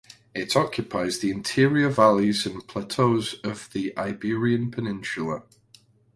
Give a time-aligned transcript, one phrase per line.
[0.33, 5.43] It occupies the interior valleys and plateaus of the Iberian Peninsula.